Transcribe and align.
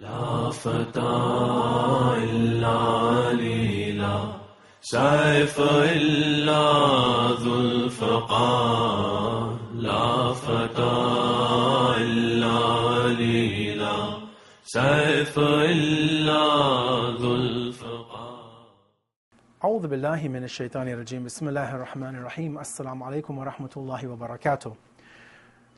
لا 0.00 0.50
فتى 0.50 1.16
إلا 2.30 2.78
ليلا 3.32 4.16
سيف 4.80 5.60
إلا 5.96 6.64
ذو 7.42 7.54
الفقار 7.54 9.58
لا 9.74 10.32
فتى 10.32 10.96
إلا 12.04 12.58
ليلا 13.08 13.96
سيف 14.64 15.38
إلا 15.38 16.44
ذو 17.20 17.34
الفقار 17.34 18.40
أعوذ 19.64 19.88
بالله 19.88 20.28
من 20.28 20.44
الشيطان 20.44 20.88
الرجيم. 20.88 21.24
بسم 21.24 21.48
الله 21.48 21.76
الرحمن 21.76 22.14
الرحيم. 22.16 22.58
السلام 22.58 23.02
عليكم 23.02 23.38
ورحمة 23.38 23.70
الله 23.76 24.08
وبركاته. 24.08 24.72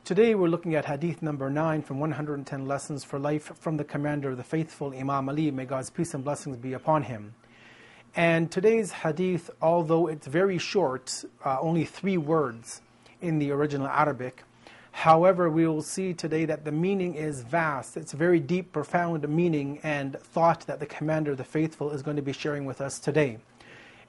Today 0.05 0.35
we're 0.35 0.49
looking 0.49 0.75
at 0.75 0.83
hadith 0.83 1.21
number 1.21 1.49
9 1.49 1.81
from 1.81 2.01
110 2.01 2.65
Lessons 2.65 3.05
for 3.05 3.17
Life 3.17 3.53
from 3.57 3.77
the 3.77 3.85
Commander 3.85 4.31
of 4.31 4.35
the 4.35 4.43
Faithful, 4.43 4.93
Imam 4.93 5.29
Ali, 5.29 5.49
may 5.49 5.63
God's 5.63 5.89
peace 5.89 6.13
and 6.13 6.25
blessings 6.25 6.57
be 6.57 6.73
upon 6.73 7.03
him. 7.03 7.35
And 8.13 8.51
today's 8.51 8.91
hadith, 8.91 9.49
although 9.61 10.07
it's 10.07 10.27
very 10.27 10.57
short, 10.57 11.23
uh, 11.45 11.57
only 11.61 11.85
three 11.85 12.17
words 12.17 12.81
in 13.21 13.39
the 13.39 13.51
original 13.51 13.87
Arabic, 13.87 14.43
however, 14.91 15.49
we 15.49 15.65
will 15.65 15.81
see 15.81 16.13
today 16.13 16.43
that 16.43 16.65
the 16.65 16.73
meaning 16.73 17.15
is 17.15 17.39
vast. 17.43 17.95
It's 17.95 18.13
a 18.13 18.17
very 18.17 18.41
deep, 18.41 18.73
profound 18.73 19.25
meaning 19.29 19.79
and 19.83 20.19
thought 20.19 20.67
that 20.67 20.81
the 20.81 20.85
Commander 20.85 21.31
of 21.31 21.37
the 21.37 21.45
Faithful 21.45 21.91
is 21.91 22.01
going 22.01 22.17
to 22.17 22.21
be 22.21 22.33
sharing 22.33 22.65
with 22.65 22.81
us 22.81 22.99
today. 22.99 23.37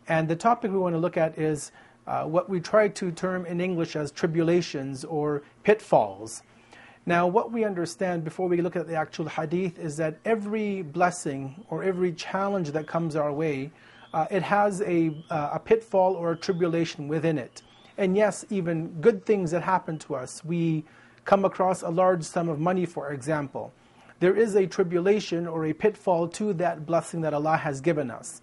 And 0.08 0.26
the 0.26 0.34
topic 0.34 0.72
we 0.72 0.78
want 0.78 0.96
to 0.96 0.98
look 0.98 1.16
at 1.16 1.38
is 1.38 1.70
uh, 2.06 2.24
what 2.24 2.48
we 2.48 2.60
try 2.60 2.88
to 2.88 3.10
term 3.10 3.46
in 3.46 3.60
English 3.60 3.96
as 3.96 4.10
tribulations 4.10 5.04
or 5.04 5.42
pitfalls. 5.62 6.42
Now, 7.06 7.26
what 7.26 7.52
we 7.52 7.64
understand 7.64 8.24
before 8.24 8.48
we 8.48 8.62
look 8.62 8.76
at 8.76 8.86
the 8.86 8.94
actual 8.94 9.28
hadith 9.28 9.78
is 9.78 9.96
that 9.98 10.18
every 10.24 10.82
blessing 10.82 11.64
or 11.68 11.82
every 11.82 12.12
challenge 12.12 12.70
that 12.70 12.86
comes 12.86 13.14
our 13.14 13.32
way, 13.32 13.70
uh, 14.14 14.26
it 14.30 14.42
has 14.42 14.80
a, 14.82 15.14
uh, 15.28 15.50
a 15.54 15.58
pitfall 15.58 16.14
or 16.14 16.32
a 16.32 16.36
tribulation 16.36 17.08
within 17.08 17.36
it. 17.36 17.62
And 17.98 18.16
yes, 18.16 18.44
even 18.48 18.88
good 19.00 19.26
things 19.26 19.50
that 19.50 19.62
happen 19.62 19.98
to 20.00 20.14
us, 20.14 20.44
we 20.44 20.84
come 21.24 21.44
across 21.44 21.82
a 21.82 21.90
large 21.90 22.24
sum 22.24 22.48
of 22.48 22.58
money, 22.58 22.86
for 22.86 23.12
example. 23.12 23.72
There 24.20 24.34
is 24.34 24.54
a 24.54 24.66
tribulation 24.66 25.46
or 25.46 25.66
a 25.66 25.72
pitfall 25.72 26.28
to 26.28 26.54
that 26.54 26.86
blessing 26.86 27.20
that 27.22 27.34
Allah 27.34 27.56
has 27.56 27.80
given 27.80 28.10
us. 28.10 28.40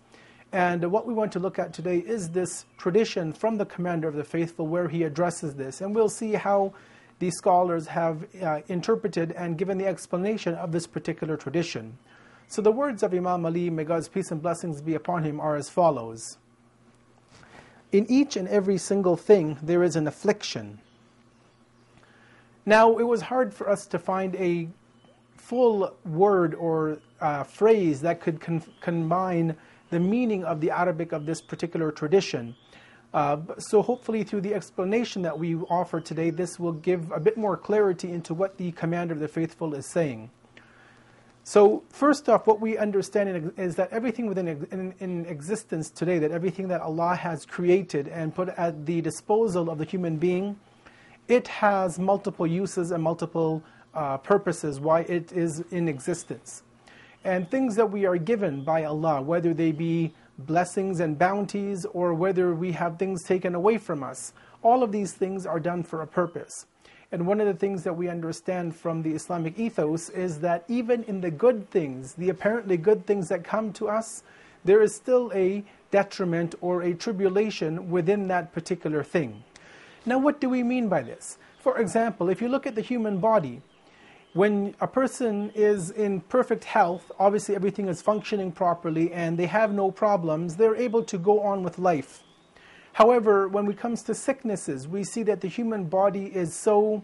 And 0.54 0.92
what 0.92 1.08
we 1.08 1.14
want 1.14 1.32
to 1.34 1.40
look 1.40 1.60
at 1.60 1.74
today 1.74 2.00
is 2.00 2.30
this 2.30 2.66
tradition 2.78 3.32
from 3.32 3.58
the 3.58 3.66
Commander 3.66 4.10
of 4.10 4.16
the 4.16 4.24
Faithful 4.24 4.68
where 4.68 4.90
he 4.90 5.04
addresses 5.04 5.56
this. 5.56 5.80
And 5.80 5.96
we'll 5.96 6.10
see 6.10 6.34
how 6.34 6.74
these 7.20 7.36
scholars 7.36 7.88
have 7.88 8.26
uh, 8.42 8.62
interpreted 8.68 9.32
and 9.32 9.58
given 9.58 9.78
the 9.78 9.86
explanation 9.86 10.56
of 10.56 10.72
this 10.72 10.88
particular 10.88 11.38
tradition. 11.38 11.98
So 12.48 12.62
the 12.62 12.72
words 12.72 13.02
of 13.02 13.14
Imam 13.14 13.46
Ali, 13.46 13.70
may 13.70 13.86
God's 13.86 14.10
peace 14.10 14.30
and 14.32 14.42
blessings 14.42 14.82
be 14.82 14.96
upon 14.96 15.24
him, 15.24 15.40
are 15.40 15.56
as 15.56 15.70
follows 15.70 16.38
In 17.94 18.06
each 18.10 18.36
and 18.36 18.48
every 18.50 18.78
single 18.78 19.16
thing, 19.16 19.58
there 19.62 19.84
is 19.84 19.96
an 19.96 20.06
affliction. 20.06 20.80
Now, 22.66 22.98
it 22.98 23.04
was 23.04 23.22
hard 23.22 23.54
for 23.54 23.70
us 23.70 23.86
to 23.88 24.00
find 24.00 24.36
a 24.36 24.68
full 25.38 25.96
word 26.06 26.56
or 26.56 27.00
uh, 27.22 27.44
phrase 27.44 28.02
that 28.02 28.20
could 28.20 28.42
con- 28.42 28.64
combine 28.82 29.56
the 29.92 30.00
meaning 30.00 30.44
of 30.44 30.60
the 30.60 30.72
Arabic 30.72 31.12
of 31.12 31.26
this 31.26 31.42
particular 31.42 31.92
tradition. 31.92 32.56
Uh, 33.14 33.38
so 33.60 33.82
hopefully 33.82 34.24
through 34.24 34.42
the 34.42 34.54
explanation 34.54 35.22
that 35.22 35.38
we 35.38 35.56
offer 35.56 36.00
today, 36.00 36.30
this 36.30 36.58
will 36.58 36.72
give 36.72 37.12
a 37.12 37.20
bit 37.20 37.38
more 37.38 37.58
clarity 37.58 38.10
into 38.10 38.34
what 38.34 38.58
the 38.58 38.72
Commander 38.72 39.14
of 39.14 39.20
the 39.20 39.28
Faithful 39.28 39.76
is 39.76 39.86
saying. 39.86 40.30
So 41.44 41.84
first 41.90 42.30
off, 42.30 42.48
what 42.48 42.62
we 42.62 42.78
understand 42.78 43.52
is 43.58 43.76
that 43.76 43.92
everything 43.92 44.28
within 44.28 44.48
in, 44.48 44.94
in 45.00 45.26
existence 45.26 45.90
today, 45.90 46.20
that 46.20 46.32
everything 46.32 46.68
that 46.70 46.82
Allah 46.82 47.16
has 47.16 47.46
created 47.46 48.08
and 48.08 48.34
put 48.34 48.50
at 48.50 48.86
the 48.86 49.02
disposal 49.02 49.70
of 49.70 49.78
the 49.78 49.86
human 49.86 50.18
being, 50.18 50.58
it 51.28 51.48
has 51.48 52.00
multiple 52.00 52.48
uses 52.48 52.92
and 52.92 53.04
multiple 53.04 53.62
uh, 53.94 54.18
purposes 54.18 54.80
why 54.80 55.02
it 55.02 55.34
is 55.34 55.64
in 55.72 55.90
existence 55.90 56.64
and 57.24 57.50
things 57.50 57.76
that 57.76 57.92
we 57.92 58.06
are 58.06 58.18
given 58.18 58.64
by 58.64 58.84
Allah, 58.86 59.22
whether 59.22 59.54
they 59.54 59.72
be 59.72 60.14
blessings 60.38 61.00
and 61.00 61.18
bounties 61.18 61.86
or 61.86 62.14
whether 62.14 62.54
we 62.56 62.72
have 62.72 62.98
things 62.98 63.24
taken 63.24 63.56
away 63.56 63.78
from 63.78 64.04
us. 64.04 64.34
All 64.64 64.84
of 64.84 64.92
these 64.92 65.14
things 65.14 65.46
are 65.46 65.60
done 65.60 65.84
for 65.84 66.02
a 66.02 66.08
purpose. 66.08 66.66
And 67.12 67.28
one 67.28 67.42
of 67.42 67.48
the 67.48 67.54
things 67.54 67.84
that 67.84 67.94
we 67.94 68.08
understand 68.08 68.76
from 68.76 69.02
the 69.02 69.12
Islamic 69.12 69.60
ethos 69.60 70.10
is 70.10 70.40
that 70.40 70.64
even 70.68 71.04
in 71.04 71.20
the 71.20 71.32
good 71.32 71.70
things, 71.70 72.14
the 72.14 72.30
apparently 72.30 72.78
good 72.78 73.06
things 73.06 73.28
that 73.28 73.44
come 73.44 73.74
to 73.74 73.90
us, 73.90 74.24
there 74.64 74.82
is 74.82 74.96
still 74.96 75.32
a 75.36 75.64
detriment 75.92 76.56
or 76.62 76.84
a 76.84 76.94
tribulation 76.94 77.92
within 77.92 78.28
that 78.30 78.54
particular 78.54 79.04
thing. 79.04 79.44
Now, 80.06 80.18
what 80.18 80.40
do 80.40 80.50
we 80.50 80.64
mean 80.64 80.88
by 80.88 81.02
this? 81.02 81.38
For 81.60 81.80
example, 81.80 82.30
if 82.30 82.42
you 82.42 82.48
look 82.48 82.66
at 82.66 82.76
the 82.76 82.82
human 82.82 83.20
body, 83.20 83.62
when 84.34 84.76
a 84.80 84.88
person 84.88 85.52
is 85.56 85.92
in 85.92 86.22
perfect 86.22 86.64
health, 86.64 87.12
obviously 87.20 87.56
everything 87.56 87.88
is 87.90 88.02
functioning 88.02 88.52
properly 88.52 89.12
and 89.12 89.38
they 89.38 89.48
have 89.48 89.74
no 89.74 89.92
problems, 89.92 90.56
they're 90.56 90.76
able 90.76 91.04
to 91.04 91.18
go 91.18 91.42
on 91.42 91.64
with 91.64 91.78
life. 91.78 92.24
However, 92.94 93.48
when 93.48 93.68
it 93.70 93.78
comes 93.78 94.04
to 94.04 94.16
sicknesses, 94.16 94.88
we 94.88 95.04
see 95.04 95.24
that 95.24 95.42
the 95.42 95.48
human 95.48 95.86
body 95.86 96.26
is 96.26 96.54
so 96.54 97.04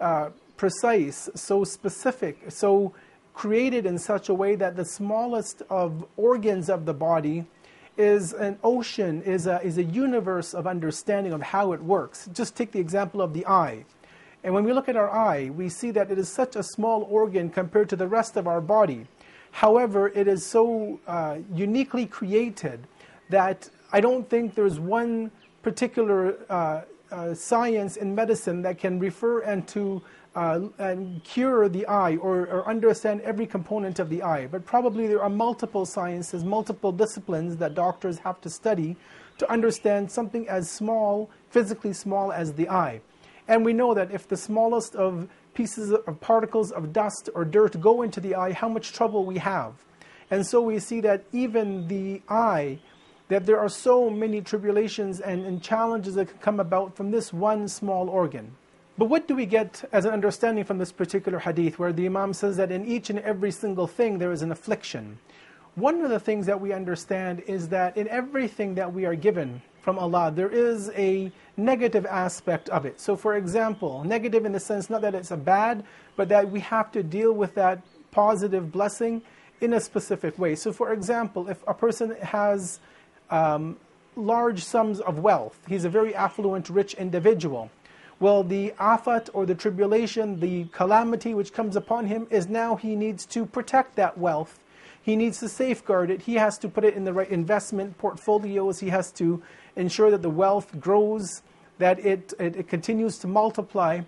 uh, 0.00 0.30
precise, 0.56 1.28
so 1.34 1.64
specific, 1.64 2.50
so 2.50 2.94
created 3.34 3.86
in 3.86 3.98
such 3.98 4.28
a 4.28 4.34
way 4.34 4.54
that 4.56 4.76
the 4.76 4.84
smallest 4.84 5.62
of 5.70 6.06
organs 6.16 6.68
of 6.68 6.84
the 6.84 6.94
body 6.94 7.46
is 7.96 8.32
an 8.32 8.58
ocean, 8.64 9.22
is 9.22 9.46
a, 9.46 9.60
is 9.62 9.78
a 9.78 9.84
universe 9.84 10.54
of 10.54 10.66
understanding 10.66 11.32
of 11.32 11.42
how 11.42 11.72
it 11.72 11.82
works. 11.82 12.28
Just 12.32 12.56
take 12.56 12.72
the 12.72 12.80
example 12.80 13.20
of 13.20 13.34
the 13.34 13.46
eye. 13.46 13.84
And 14.44 14.52
when 14.52 14.64
we 14.64 14.72
look 14.72 14.88
at 14.88 14.96
our 14.96 15.10
eye, 15.10 15.50
we 15.50 15.68
see 15.68 15.90
that 15.92 16.10
it 16.10 16.18
is 16.18 16.28
such 16.28 16.56
a 16.56 16.62
small 16.62 17.04
organ 17.04 17.48
compared 17.48 17.88
to 17.90 17.96
the 17.96 18.08
rest 18.08 18.36
of 18.36 18.46
our 18.46 18.60
body. 18.60 19.06
However, 19.52 20.08
it 20.08 20.26
is 20.26 20.44
so 20.44 20.98
uh, 21.06 21.38
uniquely 21.54 22.06
created 22.06 22.86
that 23.28 23.68
I 23.92 24.00
don't 24.00 24.28
think 24.28 24.54
there's 24.54 24.80
one 24.80 25.30
particular 25.62 26.38
uh, 26.48 26.82
uh, 27.12 27.34
science 27.34 27.96
in 27.96 28.14
medicine 28.14 28.62
that 28.62 28.78
can 28.78 28.98
refer 28.98 29.40
and 29.40 29.68
to 29.68 30.02
uh, 30.34 30.60
and 30.78 31.22
cure 31.24 31.68
the 31.68 31.86
eye 31.86 32.16
or, 32.16 32.46
or 32.46 32.66
understand 32.66 33.20
every 33.20 33.46
component 33.46 33.98
of 33.98 34.08
the 34.08 34.22
eye. 34.22 34.46
But 34.46 34.64
probably 34.64 35.06
there 35.06 35.22
are 35.22 35.28
multiple 35.28 35.84
sciences, 35.84 36.42
multiple 36.42 36.90
disciplines 36.90 37.58
that 37.58 37.74
doctors 37.74 38.18
have 38.20 38.40
to 38.40 38.48
study 38.48 38.96
to 39.36 39.50
understand 39.50 40.10
something 40.10 40.48
as 40.48 40.70
small, 40.70 41.30
physically 41.50 41.92
small 41.92 42.32
as 42.32 42.54
the 42.54 42.68
eye. 42.70 43.02
And 43.48 43.64
we 43.64 43.72
know 43.72 43.94
that 43.94 44.10
if 44.12 44.28
the 44.28 44.36
smallest 44.36 44.94
of 44.94 45.28
pieces 45.54 45.92
of 45.92 46.20
particles 46.20 46.72
of 46.72 46.92
dust 46.92 47.28
or 47.34 47.44
dirt 47.44 47.80
go 47.80 48.02
into 48.02 48.20
the 48.20 48.34
eye, 48.34 48.52
how 48.52 48.68
much 48.68 48.92
trouble 48.92 49.24
we 49.24 49.38
have. 49.38 49.74
And 50.30 50.46
so 50.46 50.62
we 50.62 50.78
see 50.78 51.00
that 51.02 51.24
even 51.32 51.88
the 51.88 52.22
eye, 52.28 52.78
that 53.28 53.46
there 53.46 53.58
are 53.58 53.68
so 53.68 54.08
many 54.08 54.40
tribulations 54.40 55.20
and, 55.20 55.44
and 55.44 55.62
challenges 55.62 56.14
that 56.14 56.28
can 56.28 56.38
come 56.38 56.60
about 56.60 56.96
from 56.96 57.10
this 57.10 57.32
one 57.32 57.68
small 57.68 58.08
organ. 58.08 58.56
But 58.98 59.06
what 59.06 59.26
do 59.26 59.34
we 59.34 59.46
get 59.46 59.88
as 59.92 60.04
an 60.04 60.12
understanding 60.12 60.64
from 60.64 60.78
this 60.78 60.92
particular 60.92 61.38
hadith 61.38 61.78
where 61.78 61.92
the 61.92 62.06
Imam 62.06 62.34
says 62.34 62.56
that 62.56 62.70
in 62.70 62.86
each 62.86 63.10
and 63.10 63.18
every 63.20 63.50
single 63.50 63.86
thing 63.86 64.18
there 64.18 64.32
is 64.32 64.42
an 64.42 64.52
affliction? 64.52 65.18
One 65.74 66.02
of 66.02 66.10
the 66.10 66.20
things 66.20 66.46
that 66.46 66.60
we 66.60 66.72
understand 66.72 67.42
is 67.46 67.68
that 67.68 67.96
in 67.96 68.06
everything 68.08 68.74
that 68.74 68.92
we 68.92 69.06
are 69.06 69.14
given, 69.14 69.62
from 69.82 69.98
Allah, 69.98 70.32
there 70.34 70.48
is 70.48 70.90
a 70.90 71.30
negative 71.56 72.06
aspect 72.06 72.68
of 72.70 72.86
it. 72.86 73.00
So, 73.00 73.16
for 73.16 73.36
example, 73.36 74.04
negative 74.04 74.46
in 74.46 74.52
the 74.52 74.60
sense 74.60 74.88
not 74.88 75.02
that 75.02 75.14
it's 75.14 75.32
a 75.32 75.36
bad, 75.36 75.84
but 76.16 76.28
that 76.28 76.50
we 76.50 76.60
have 76.60 76.92
to 76.92 77.02
deal 77.02 77.32
with 77.32 77.54
that 77.56 77.82
positive 78.12 78.70
blessing 78.70 79.22
in 79.60 79.72
a 79.72 79.80
specific 79.80 80.38
way. 80.38 80.54
So, 80.54 80.72
for 80.72 80.92
example, 80.92 81.48
if 81.48 81.62
a 81.66 81.74
person 81.74 82.16
has 82.22 82.78
um, 83.30 83.76
large 84.14 84.64
sums 84.64 85.00
of 85.00 85.18
wealth, 85.18 85.58
he's 85.68 85.84
a 85.84 85.90
very 85.90 86.14
affluent, 86.14 86.70
rich 86.70 86.94
individual. 86.94 87.70
Well, 88.20 88.44
the 88.44 88.72
afat 88.78 89.30
or 89.32 89.46
the 89.46 89.56
tribulation, 89.56 90.38
the 90.38 90.66
calamity 90.66 91.34
which 91.34 91.52
comes 91.52 91.74
upon 91.74 92.06
him 92.06 92.28
is 92.30 92.48
now 92.48 92.76
he 92.76 92.94
needs 92.94 93.26
to 93.26 93.46
protect 93.46 93.96
that 93.96 94.16
wealth. 94.16 94.60
He 95.02 95.16
needs 95.16 95.40
to 95.40 95.48
safeguard 95.48 96.08
it. 96.08 96.22
He 96.22 96.34
has 96.34 96.56
to 96.58 96.68
put 96.68 96.84
it 96.84 96.94
in 96.94 97.02
the 97.02 97.12
right 97.12 97.28
investment 97.28 97.98
portfolios. 97.98 98.78
He 98.78 98.90
has 98.90 99.10
to 99.12 99.42
ensure 99.76 100.10
that 100.10 100.22
the 100.22 100.30
wealth 100.30 100.78
grows, 100.80 101.42
that 101.78 101.98
it, 102.04 102.32
it, 102.38 102.56
it 102.56 102.68
continues 102.68 103.18
to 103.18 103.26
multiply. 103.26 104.00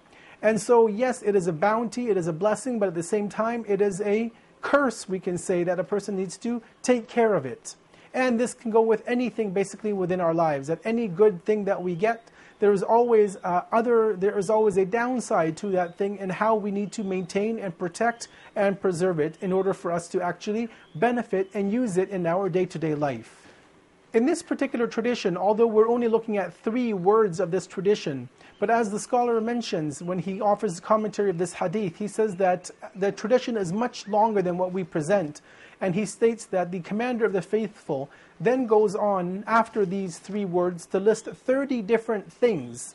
And 0.43 0.61
so, 0.61 0.87
yes, 0.87 1.23
it 1.23 1.35
is 1.35 1.47
a 1.47 1.53
bounty, 1.53 2.09
it 2.09 2.17
is 2.17 2.27
a 2.27 2.33
blessing, 2.33 2.79
but 2.79 2.89
at 2.89 2.95
the 2.95 3.03
same 3.03 3.29
time, 3.29 3.65
it 3.67 3.81
is 3.81 4.01
a 4.03 4.31
curse, 4.61 5.09
we 5.09 5.19
can 5.19 5.39
say, 5.39 5.65
that 5.65 5.79
a 5.79 5.85
person 5.85 6.17
needs 6.17 6.37
to 6.39 6.63
take 6.83 7.09
care 7.09 7.35
of 7.35 7.47
it. 7.47 7.77
And 8.13 8.39
this 8.39 8.55
can 8.55 8.71
go 8.71 8.81
with 8.81 9.03
anything 9.07 9.53
basically 9.53 9.93
within 9.93 10.21
our 10.21 10.35
lives, 10.35 10.69
that 10.69 10.81
any 10.85 11.09
good 11.09 11.45
thing 11.45 11.65
that 11.65 11.83
we 11.83 11.95
get, 11.95 12.31
there 12.61 12.73
is 12.73 12.83
always 12.83 13.37
uh, 13.45 13.63
other 13.73 14.17
there 14.17 14.39
is 14.39 14.49
always 14.49 14.77
a 14.77 14.87
downside 14.87 15.57
to 15.59 15.69
that 15.71 15.99
thing 15.99 16.19
and 16.21 16.31
how 16.31 16.55
we 16.55 16.71
need 16.71 16.93
to 16.93 17.03
maintain 17.03 17.59
and 17.59 17.77
protect 17.77 18.29
and 18.55 18.81
preserve 18.81 19.19
it 19.19 19.37
in 19.43 19.53
order 19.53 19.75
for 19.75 19.91
us 19.91 20.09
to 20.09 20.23
actually 20.23 20.69
benefit 20.95 21.51
and 21.53 21.73
use 21.73 21.99
it 21.99 22.09
in 22.11 22.27
our 22.27 22.49
day-to-day 22.49 22.95
life 22.95 23.44
in 24.15 24.25
this 24.25 24.43
particular 24.43 24.87
tradition 24.87 25.37
although 25.37 25.67
we're 25.67 25.89
only 25.89 26.09
looking 26.09 26.39
at 26.39 26.55
three 26.55 26.93
words 26.93 27.41
of 27.41 27.51
this 27.51 27.67
tradition 27.67 28.29
but 28.59 28.71
as 28.71 28.91
the 28.91 28.99
scholar 28.99 29.41
mentions 29.41 30.03
when 30.03 30.19
he 30.19 30.41
offers 30.41 30.81
commentary 30.81 31.29
of 31.29 31.37
this 31.37 31.53
hadith 31.53 31.97
he 31.97 32.09
says 32.09 32.37
that 32.37 32.71
the 32.97 33.13
tradition 33.13 33.57
is 33.57 33.73
much 33.73 34.09
longer 34.09 34.41
than 34.41 34.57
what 34.57 34.73
we 34.73 34.83
present 34.83 35.43
and 35.81 35.95
he 35.95 36.07
states 36.07 36.47
that 36.47 36.71
the 36.71 36.81
commander 36.81 37.25
of 37.25 37.33
the 37.33 37.43
faithful 37.43 38.09
then 38.41 38.67
goes 38.67 38.95
on 38.95 39.45
after 39.47 39.85
these 39.85 40.19
three 40.19 40.45
words 40.45 40.87
to 40.87 40.99
list 40.99 41.27
30 41.27 41.83
different 41.83 42.33
things, 42.33 42.95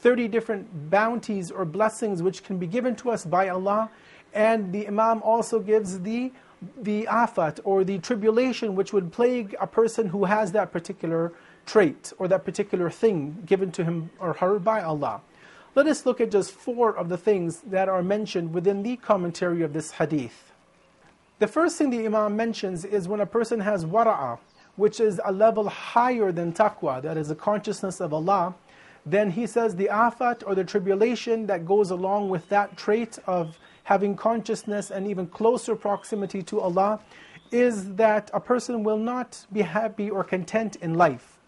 30 0.00 0.28
different 0.28 0.90
bounties 0.90 1.50
or 1.50 1.64
blessings 1.64 2.22
which 2.22 2.44
can 2.44 2.58
be 2.58 2.66
given 2.66 2.94
to 2.96 3.10
us 3.10 3.24
by 3.24 3.48
Allah. 3.48 3.90
And 4.34 4.72
the 4.72 4.86
Imam 4.86 5.22
also 5.22 5.58
gives 5.58 6.00
the, 6.00 6.32
the 6.76 7.06
afat 7.06 7.60
or 7.64 7.84
the 7.84 7.98
tribulation 7.98 8.74
which 8.74 8.92
would 8.92 9.12
plague 9.12 9.54
a 9.60 9.66
person 9.66 10.08
who 10.08 10.24
has 10.24 10.52
that 10.52 10.72
particular 10.72 11.32
trait 11.66 12.12
or 12.18 12.28
that 12.28 12.44
particular 12.44 12.90
thing 12.90 13.42
given 13.46 13.70
to 13.72 13.84
him 13.84 14.10
or 14.18 14.32
her 14.34 14.58
by 14.58 14.80
Allah. 14.80 15.20
Let 15.74 15.86
us 15.86 16.06
look 16.06 16.20
at 16.20 16.30
just 16.30 16.50
four 16.50 16.96
of 16.96 17.08
the 17.08 17.18
things 17.18 17.60
that 17.60 17.88
are 17.88 18.02
mentioned 18.02 18.52
within 18.52 18.82
the 18.82 18.96
commentary 18.96 19.62
of 19.62 19.72
this 19.72 19.92
hadith. 19.92 20.52
The 21.38 21.46
first 21.46 21.76
thing 21.76 21.90
the 21.90 22.04
Imam 22.04 22.34
mentions 22.34 22.84
is 22.84 23.06
when 23.06 23.20
a 23.20 23.26
person 23.26 23.60
has 23.60 23.84
wara'ah, 23.84 24.38
which 24.74 24.98
is 24.98 25.20
a 25.24 25.32
level 25.32 25.68
higher 25.68 26.32
than 26.32 26.52
taqwa, 26.52 27.00
that 27.02 27.16
is 27.16 27.28
the 27.28 27.34
consciousness 27.34 28.00
of 28.00 28.12
Allah, 28.12 28.54
then 29.06 29.30
he 29.30 29.46
says 29.46 29.76
the 29.76 29.88
afat 29.88 30.42
or 30.46 30.54
the 30.54 30.64
tribulation 30.64 31.46
that 31.46 31.64
goes 31.64 31.90
along 31.90 32.28
with 32.28 32.48
that 32.48 32.76
trait 32.76 33.18
of 33.26 33.58
having 33.88 34.14
consciousness 34.14 34.90
and 34.90 35.06
even 35.06 35.26
closer 35.26 35.74
proximity 35.74 36.42
to 36.42 36.60
Allah 36.60 37.00
is 37.50 37.94
that 37.94 38.30
a 38.34 38.38
person 38.38 38.84
will 38.84 38.98
not 38.98 39.46
be 39.50 39.62
happy 39.62 40.10
or 40.10 40.22
content 40.22 40.76
in 40.82 40.92
life. 40.92 41.38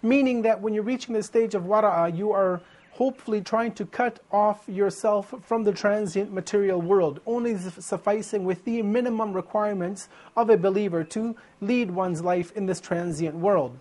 Meaning 0.00 0.40
that 0.40 0.58
when 0.62 0.72
you're 0.72 0.82
reaching 0.84 1.12
the 1.12 1.22
stage 1.22 1.54
of 1.54 1.64
wara'ah, 1.64 2.16
you 2.16 2.32
are 2.32 2.62
hopefully 2.92 3.42
trying 3.42 3.72
to 3.72 3.84
cut 3.84 4.20
off 4.32 4.66
yourself 4.66 5.34
from 5.42 5.64
the 5.64 5.72
transient 5.72 6.32
material 6.32 6.80
world, 6.80 7.20
only 7.26 7.58
sufficing 7.58 8.42
with 8.44 8.64
the 8.64 8.80
minimum 8.80 9.34
requirements 9.34 10.08
of 10.34 10.48
a 10.48 10.56
believer 10.56 11.04
to 11.04 11.36
lead 11.60 11.90
one's 11.90 12.22
life 12.22 12.52
in 12.56 12.64
this 12.64 12.80
transient 12.80 13.34
world. 13.34 13.78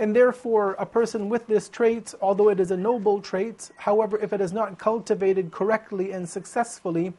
And 0.00 0.16
therefore, 0.16 0.74
a 0.80 0.86
person 0.86 1.28
with 1.28 1.46
this 1.46 1.68
trait, 1.68 2.12
although 2.20 2.48
it 2.48 2.58
is 2.58 2.72
a 2.72 2.76
noble 2.76 3.20
trait, 3.20 3.70
however, 3.76 4.18
if 4.18 4.32
it 4.32 4.40
is 4.40 4.52
not 4.52 4.80
cultivated 4.80 5.52
correctly 5.52 6.10
and 6.10 6.28
successfully, 6.28 7.12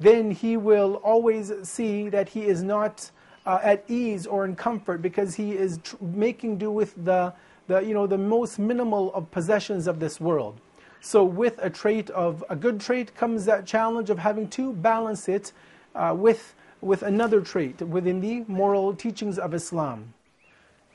then 0.00 0.30
he 0.30 0.56
will 0.56 0.96
always 0.96 1.52
see 1.62 2.08
that 2.08 2.28
he 2.28 2.46
is 2.46 2.62
not 2.62 3.10
uh, 3.46 3.58
at 3.62 3.84
ease 3.88 4.26
or 4.26 4.44
in 4.44 4.54
comfort 4.54 5.02
because 5.02 5.34
he 5.34 5.52
is 5.52 5.78
tr- 5.82 5.96
making 6.00 6.58
do 6.58 6.70
with 6.70 6.94
the, 7.04 7.32
the, 7.66 7.80
you 7.80 7.94
know, 7.94 8.06
the 8.06 8.18
most 8.18 8.58
minimal 8.58 9.12
of 9.14 9.30
possessions 9.30 9.86
of 9.86 10.00
this 10.00 10.20
world. 10.20 10.60
So 11.00 11.24
with 11.24 11.58
a 11.62 11.70
trait 11.70 12.10
of 12.10 12.44
a 12.50 12.56
good 12.56 12.80
trait 12.80 13.14
comes 13.14 13.44
that 13.46 13.66
challenge 13.66 14.10
of 14.10 14.18
having 14.18 14.48
to 14.50 14.72
balance 14.72 15.28
it 15.28 15.52
uh, 15.94 16.14
with, 16.16 16.54
with 16.80 17.02
another 17.02 17.40
trait 17.40 17.80
within 17.80 18.20
the 18.20 18.44
moral 18.48 18.94
teachings 18.94 19.38
of 19.38 19.54
Islam. 19.54 20.14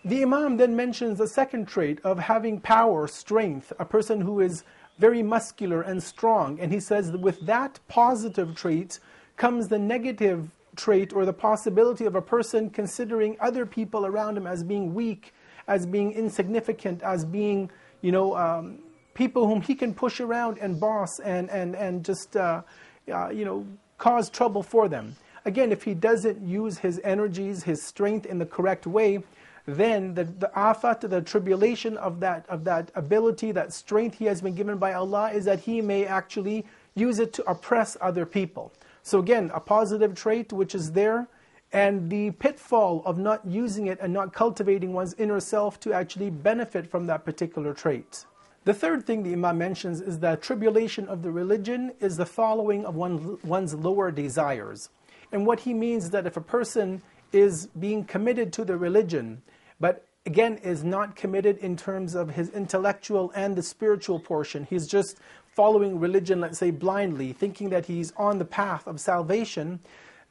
The 0.05 0.21
Imam 0.21 0.57
then 0.57 0.75
mentions 0.75 1.21
a 1.21 1.27
second 1.27 1.67
trait 1.67 1.99
of 2.03 2.19
having 2.19 2.59
power, 2.59 3.07
strength, 3.07 3.71
a 3.79 3.85
person 3.85 4.19
who 4.19 4.41
is 4.41 4.65
very 4.99 5.23
muscular 5.23 5.81
and 5.81 6.01
strong. 6.01 6.59
And 6.59 6.71
he 6.71 6.79
says 6.79 7.11
that 7.11 7.21
with 7.21 7.39
that 7.45 7.79
positive 7.87 8.55
trait 8.55 8.99
comes 9.37 9.67
the 9.67 9.79
negative 9.79 10.49
trait 10.75 11.13
or 11.13 11.25
the 11.25 11.33
possibility 11.33 12.05
of 12.05 12.15
a 12.15 12.21
person 12.21 12.69
considering 12.69 13.37
other 13.39 13.65
people 13.65 14.05
around 14.05 14.37
him 14.37 14.47
as 14.47 14.63
being 14.63 14.93
weak, 14.93 15.33
as 15.67 15.85
being 15.85 16.11
insignificant, 16.13 17.01
as 17.03 17.25
being, 17.25 17.69
you 18.01 18.11
know, 18.11 18.35
um, 18.35 18.79
people 19.13 19.47
whom 19.47 19.61
he 19.61 19.75
can 19.75 19.93
push 19.93 20.19
around 20.19 20.57
and 20.59 20.79
boss 20.79 21.19
and, 21.19 21.49
and, 21.49 21.75
and 21.75 22.03
just, 22.03 22.35
uh, 22.35 22.61
uh, 23.11 23.29
you 23.29 23.45
know, 23.45 23.65
cause 23.97 24.29
trouble 24.29 24.63
for 24.63 24.87
them. 24.87 25.15
Again, 25.45 25.71
if 25.71 25.83
he 25.83 25.93
doesn't 25.93 26.41
use 26.41 26.77
his 26.77 26.99
energies, 27.03 27.63
his 27.63 27.83
strength 27.83 28.25
in 28.25 28.39
the 28.39 28.45
correct 28.45 28.87
way, 28.87 29.23
then 29.65 30.13
the, 30.13 30.25
the 30.25 30.51
afat, 30.55 31.01
the 31.01 31.21
tribulation 31.21 31.97
of 31.97 32.19
that, 32.19 32.45
of 32.49 32.63
that 32.65 32.91
ability, 32.95 33.51
that 33.53 33.71
strength 33.71 34.17
he 34.17 34.25
has 34.25 34.41
been 34.41 34.55
given 34.55 34.77
by 34.77 34.93
Allah 34.93 35.31
is 35.31 35.45
that 35.45 35.61
he 35.61 35.81
may 35.81 36.05
actually 36.05 36.65
use 36.95 37.19
it 37.19 37.33
to 37.33 37.49
oppress 37.49 37.95
other 38.01 38.25
people. 38.25 38.73
So 39.03 39.19
again, 39.19 39.51
a 39.53 39.59
positive 39.59 40.15
trait 40.15 40.51
which 40.51 40.75
is 40.75 40.91
there, 40.91 41.27
and 41.71 42.09
the 42.09 42.31
pitfall 42.31 43.01
of 43.05 43.17
not 43.17 43.45
using 43.45 43.87
it 43.87 43.97
and 44.01 44.13
not 44.13 44.33
cultivating 44.33 44.93
one's 44.93 45.13
inner 45.15 45.39
self 45.39 45.79
to 45.81 45.93
actually 45.93 46.29
benefit 46.29 46.85
from 46.85 47.07
that 47.07 47.25
particular 47.25 47.73
trait. 47.73 48.25
The 48.65 48.73
third 48.73 49.05
thing 49.05 49.23
the 49.23 49.33
Imam 49.33 49.57
mentions 49.57 49.99
is 49.99 50.19
that 50.19 50.41
tribulation 50.41 51.07
of 51.07 51.21
the 51.21 51.31
religion 51.31 51.91
is 51.99 52.15
the 52.15 52.25
following 52.25 52.85
of 52.85 52.95
one, 52.95 53.37
one's 53.43 53.73
lower 53.73 54.11
desires. 54.11 54.89
And 55.31 55.45
what 55.45 55.61
he 55.61 55.73
means 55.73 56.05
is 56.05 56.09
that 56.11 56.27
if 56.27 56.37
a 56.37 56.41
person 56.41 57.01
is 57.33 57.67
being 57.79 58.05
committed 58.05 58.53
to 58.53 58.65
the 58.65 58.77
religion, 58.77 59.41
but 59.79 60.05
again 60.25 60.57
is 60.57 60.83
not 60.83 61.15
committed 61.15 61.57
in 61.57 61.75
terms 61.75 62.15
of 62.15 62.31
his 62.31 62.49
intellectual 62.49 63.31
and 63.35 63.55
the 63.55 63.63
spiritual 63.63 64.19
portion, 64.19 64.65
he's 64.69 64.87
just 64.87 65.17
following 65.47 65.99
religion, 65.99 66.41
let's 66.41 66.57
say 66.57 66.71
blindly, 66.71 67.31
thinking 67.33 67.69
that 67.69 67.85
he's 67.85 68.11
on 68.17 68.39
the 68.39 68.45
path 68.45 68.87
of 68.87 68.99
salvation, 68.99 69.79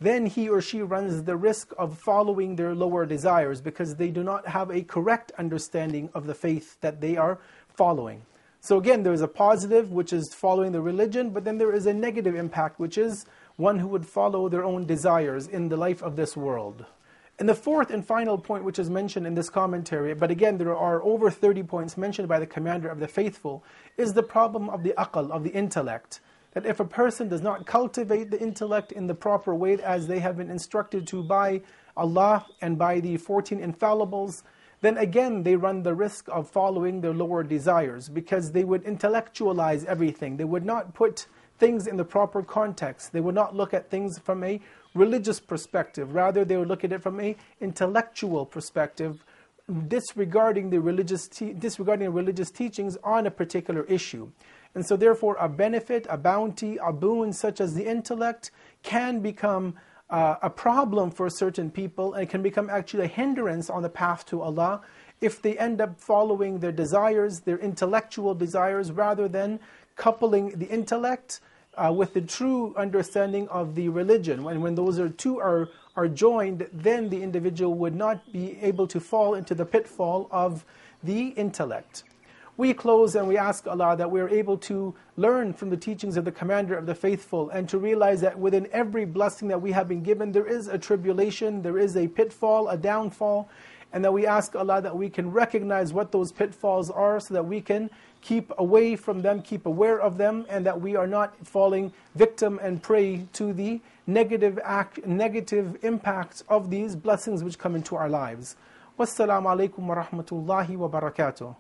then 0.01 0.27
he 0.27 0.49
or 0.49 0.61
she 0.61 0.83
runs 0.83 1.23
the 1.23 1.37
risk 1.37 1.73
of 1.79 1.97
following 1.97 2.57
their 2.57 2.75
lower 2.75 3.07
desires 3.07 3.61
because 3.61 3.95
they 3.95 4.09
do 4.09 4.25
not 4.25 4.49
have 4.49 4.71
a 4.71 4.83
correct 4.83 5.31
understanding 5.39 6.11
of 6.13 6.27
the 6.27 6.35
faith 6.35 6.81
that 6.81 7.01
they 7.01 7.17
are 7.17 7.39
following. 7.69 8.23
So 8.61 8.79
again, 8.79 9.03
there 9.03 9.13
is 9.13 9.23
a 9.23 9.29
positive, 9.29 9.93
which 9.93 10.13
is 10.13 10.35
following 10.35 10.73
the 10.73 10.81
religion, 10.81 11.31
but 11.31 11.45
then 11.45 11.59
there 11.59 11.73
is 11.73 11.87
a 11.87 11.93
negative 11.93 12.35
impact, 12.35 12.81
which 12.81 12.99
is 12.99 13.27
one 13.63 13.79
who 13.79 13.89
would 13.89 14.05
follow 14.05 14.49
their 14.49 14.65
own 14.65 14.85
desires 14.85 15.47
in 15.47 15.69
the 15.69 15.77
life 15.77 16.03
of 16.03 16.17
this 16.17 16.37
world. 16.37 16.85
And 17.39 17.49
the 17.49 17.55
fourth 17.55 17.91
and 17.91 18.07
final 18.07 18.37
point, 18.37 18.65
which 18.65 18.79
is 18.79 18.91
mentioned 18.91 19.27
in 19.27 19.35
this 19.35 19.49
commentary, 19.49 20.15
but 20.15 20.31
again, 20.31 20.59
there 20.59 20.77
are 20.77 21.03
over 21.03 21.31
30 21.31 21.63
points 21.63 21.97
mentioned 21.97 22.29
by 22.29 22.39
the 22.39 22.47
commander 22.47 22.89
of 22.89 23.01
the 23.01 23.09
faithful, 23.09 23.65
is 23.97 24.13
the 24.13 24.23
problem 24.23 24.69
of 24.69 24.83
the 24.83 24.95
aql, 24.99 25.31
of 25.31 25.45
the 25.45 25.51
intellect. 25.51 26.21
That 26.53 26.67
if 26.67 26.81
a 26.81 26.85
person 26.85 27.29
does 27.29 27.41
not 27.41 27.65
cultivate 27.65 28.31
the 28.31 28.41
intellect 28.41 28.93
in 28.93 29.07
the 29.07 29.15
proper 29.15 29.55
way 29.55 29.79
as 29.83 30.07
they 30.07 30.19
have 30.19 30.37
been 30.37 30.51
instructed 30.51 31.07
to 31.07 31.23
by 31.23 31.63
Allah 31.97 32.47
and 32.61 32.77
by 32.77 33.01
the 33.01 33.17
14 33.17 33.61
infallibles, 33.61 34.43
then 34.83 34.99
again 34.99 35.45
they 35.45 35.57
run 35.57 35.83
the 35.83 35.95
risk 35.95 36.29
of 36.29 36.51
following 36.51 37.01
their 37.01 37.15
lower 37.15 37.43
desires 37.43 38.09
because 38.09 38.53
they 38.53 38.65
would 38.65 38.83
intellectualize 38.83 39.85
everything. 39.87 40.37
They 40.37 40.45
would 40.45 40.67
not 40.67 40.93
put 40.93 41.27
things 41.63 41.87
in 41.87 41.97
the 41.97 42.05
proper 42.05 42.43
context. 42.43 43.13
They 43.13 43.21
would 43.21 43.37
not 43.37 43.55
look 43.55 43.73
at 43.73 43.89
things 43.89 44.19
from 44.19 44.43
a 44.43 44.61
religious 44.95 45.39
perspective. 45.39 46.13
Rather, 46.13 46.45
they 46.45 46.57
would 46.57 46.67
look 46.67 46.83
at 46.83 46.93
it 46.93 47.01
from 47.01 47.21
a 47.21 47.37
intellectual 47.61 48.45
perspective, 48.45 49.25
disregarding 49.87 50.71
the 50.71 50.81
religious 50.81 51.29
te- 51.29 51.53
disregarding 51.53 52.07
the 52.07 52.11
religious 52.11 52.51
teachings 52.51 52.99
on 53.05 53.29
a 53.29 53.31
particular 53.31 53.85
issue. 53.85 54.29
And 54.75 54.85
so, 54.85 54.97
therefore, 54.97 55.37
a 55.39 55.49
benefit, 55.49 56.05
a 56.11 56.19
bounty, 56.19 56.79
a 56.79 56.93
boon 56.93 57.33
such 57.33 57.61
as 57.61 57.75
the 57.75 57.87
intellect 57.87 58.51
can 58.83 59.21
become 59.21 59.75
uh, 60.11 60.35
a 60.43 60.51
problem 60.51 61.13
for 61.13 61.31
certain 61.31 61.71
people 61.71 62.15
and 62.15 62.29
can 62.29 62.43
become 62.43 62.69
actually 62.71 63.05
a 63.05 63.15
hindrance 63.21 63.71
on 63.71 63.83
the 63.83 63.89
path 63.89 64.27
to 64.27 64.43
Allah 64.43 64.81
if 65.21 65.41
they 65.41 65.57
end 65.57 65.81
up 65.81 66.01
following 66.01 66.59
their 66.59 66.73
desires, 66.73 67.43
their 67.43 67.59
intellectual 67.59 68.35
desires, 68.35 68.91
rather 68.91 69.29
than 69.29 69.61
coupling 69.95 70.59
the 70.59 70.67
intellect 70.67 71.41
uh, 71.77 71.93
with 71.93 72.15
the 72.15 72.21
true 72.21 72.75
understanding 72.77 73.49
of 73.49 73.75
the 73.75 73.89
religion. 73.89 74.45
When, 74.45 74.61
when 74.61 74.75
those 74.75 74.99
are 74.99 75.09
two 75.09 75.39
are, 75.39 75.69
are 75.97 76.09
joined, 76.09 76.69
then 76.73 77.09
the 77.09 77.23
individual 77.23 77.75
would 77.75 77.95
not 77.95 78.33
be 78.33 78.59
able 78.61 78.87
to 78.89 79.01
fall 79.01 79.35
into 79.35 79.55
the 79.55 79.65
pitfall 79.65 80.29
of 80.31 80.65
the 81.03 81.29
intellect 81.29 82.05
we 82.57 82.75
close 82.75 83.17
and 83.17 83.27
we 83.27 83.39
ask 83.39 83.67
Allah 83.67 83.97
that 83.97 84.11
we 84.11 84.21
are 84.21 84.29
able 84.29 84.59
to 84.59 84.95
learn 85.17 85.53
from 85.53 85.71
the 85.71 85.77
teachings 85.77 86.17
of 86.17 86.25
the 86.25 86.33
Commander 86.33 86.77
of 86.77 86.87
the 86.87 86.95
Faithful 86.95 87.49
and 87.51 87.69
to 87.69 87.79
realize 87.79 88.21
that 88.21 88.39
within 88.39 88.69
every 88.73 89.05
blessing 89.05 89.49
that 89.49 89.61
we 89.61 89.73
have 89.73 89.89
been 89.89 90.03
given, 90.03 90.33
there 90.33 90.47
is 90.47 90.69
a 90.69 90.79
tribulation, 90.79 91.63
there 91.63 91.79
is 91.79 91.97
a 91.97 92.07
pitfall, 92.09 92.69
a 92.69 92.77
downfall, 92.77 93.49
and 93.93 94.05
that 94.05 94.13
we 94.13 94.27
ask 94.27 94.55
Allah 94.57 94.81
that 94.83 94.97
we 94.97 95.11
can 95.11 95.31
recognize 95.31 95.93
what 95.93 96.13
those 96.13 96.33
pitfalls 96.33 96.91
are 96.91 97.21
so 97.21 97.35
that 97.35 97.45
we 97.45 97.61
can 97.61 97.91
keep 98.21 98.53
away 98.59 98.97
from 98.97 99.23
them, 99.23 99.43
keep 99.43 99.67
aware 99.67 100.01
of 100.01 100.17
them, 100.17 100.47
and 100.49 100.65
that 100.65 100.81
we 100.81 100.97
are 100.97 101.07
not 101.07 101.35
falling 101.47 101.93
victim 102.15 102.59
and 102.63 102.83
prey 102.83 103.27
to 103.35 103.53
the 103.53 103.81
negative 104.07 104.59
act, 104.65 105.07
negative 105.07 105.77
impacts 105.83 106.43
of 106.49 106.71
these 106.71 106.97
blessings 106.97 107.45
which 107.45 107.59
come 107.59 107.75
into 107.75 107.97
our 107.97 108.09
lives. 108.09 108.57
Wassalamu 108.99 109.47
alaikum 109.71 109.81
wa 109.81 110.05
rahmatullahi 110.05 110.77
wa 110.77 110.89
barakatuh. 110.89 111.55